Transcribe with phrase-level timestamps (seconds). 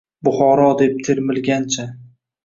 [0.27, 1.85] “Buxoro!” deb termilgancha